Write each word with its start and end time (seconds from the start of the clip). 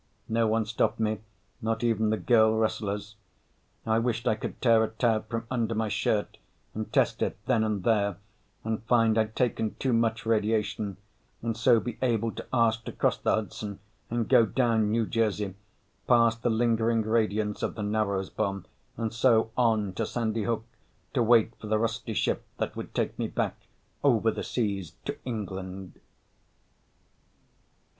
No 0.29 0.47
one 0.47 0.65
stopped 0.65 0.99
me, 0.99 1.19
not 1.61 1.83
even 1.83 2.09
the 2.09 2.17
girl 2.17 2.57
wrestlers. 2.57 3.17
I 3.85 3.99
wished 3.99 4.27
I 4.27 4.33
could 4.33 4.59
tear 4.59 4.83
a 4.83 4.87
tab 4.89 5.29
from 5.29 5.45
under 5.51 5.75
my 5.75 5.89
shirt, 5.89 6.39
and 6.73 6.91
test 6.91 7.21
it 7.21 7.37
then 7.45 7.63
and 7.63 7.83
there, 7.83 8.17
and 8.63 8.81
find 8.85 9.15
I'd 9.15 9.35
taken 9.35 9.75
too 9.75 9.93
much 9.93 10.25
radiation, 10.25 10.97
and 11.43 11.55
so 11.55 11.79
be 11.79 11.99
able 12.01 12.31
to 12.31 12.47
ask 12.51 12.83
to 12.85 12.91
cross 12.91 13.19
the 13.19 13.35
Hudson 13.35 13.77
and 14.09 14.27
go 14.27 14.43
down 14.43 14.89
New 14.89 15.05
Jersey, 15.05 15.53
past 16.07 16.41
the 16.41 16.49
lingering 16.49 17.03
radiance 17.03 17.61
of 17.61 17.75
the 17.75 17.83
Narrows 17.83 18.31
Bomb, 18.31 18.65
and 18.97 19.13
so 19.13 19.51
on 19.55 19.93
to 19.93 20.07
Sandy 20.07 20.45
Hook 20.45 20.65
to 21.13 21.21
wait 21.21 21.53
for 21.59 21.67
the 21.67 21.77
rusty 21.77 22.15
ship 22.15 22.43
that 22.57 22.75
would 22.75 22.95
take 22.95 23.19
me 23.19 23.27
back 23.27 23.55
over 24.03 24.31
the 24.31 24.41
seas 24.41 24.93
to 25.05 25.15
England. 25.25 25.99